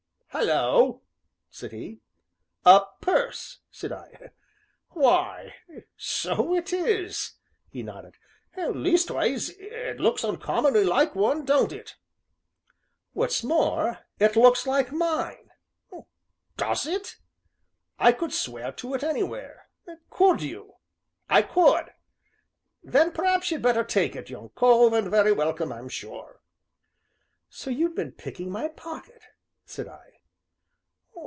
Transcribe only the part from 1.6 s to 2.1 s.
he.